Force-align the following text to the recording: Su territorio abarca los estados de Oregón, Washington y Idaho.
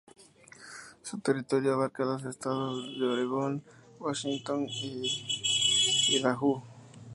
Su 1.03 1.19
territorio 1.19 1.73
abarca 1.75 2.03
los 2.03 2.23
estados 2.25 2.97
de 2.99 3.05
Oregón, 3.05 3.63
Washington 3.99 4.65
y 4.67 6.15
Idaho. 6.17 6.63